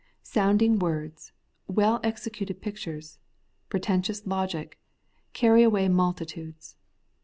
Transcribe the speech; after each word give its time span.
Sounding 0.23 0.79
words, 0.79 1.31
well 1.67 1.99
executed 2.03 2.59
pictures, 2.59 3.19
pretentious 3.69 4.25
logic, 4.25 4.79
carry 5.33 5.61
away 5.61 5.87
multitudes. 5.89 6.75